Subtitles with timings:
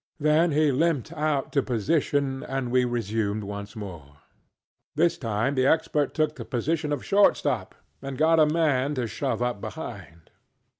[0.19, 4.15] Then he limped out to position, and we resumed once more.
[4.95, 8.95] This time the Expert took up the position of short stop, and got a man
[8.95, 10.31] to shove up behind.